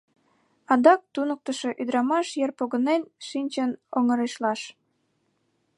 Адак 0.71 1.01
туныктышо 1.13 1.69
ӱдырамаш 1.81 2.27
йыр 2.39 2.51
погынен 2.59 3.01
шинчын 3.27 3.71
оҥырешлаш 3.97 4.61